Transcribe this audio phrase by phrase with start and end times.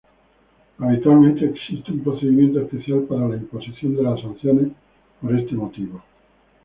[0.79, 4.69] Habitualmente existe un procedimiento especial para la imposición de las sanciones
[5.21, 6.01] por este motivo.